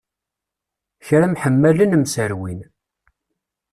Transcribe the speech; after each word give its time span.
Kra 1.05 1.27
mḥemmalen 1.33 1.91
mserwin. 2.03 2.59